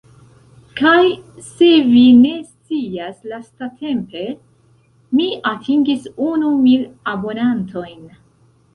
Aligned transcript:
Kaj 0.77 1.11
se 1.49 1.67
vi 1.89 2.01
ne 2.21 2.31
scias 2.47 3.21
lastatempe 3.35 4.27
mi 5.21 5.31
atingis 5.55 6.13
unu 6.33 6.53
mil 6.67 6.91
abonantojn. 7.17 8.07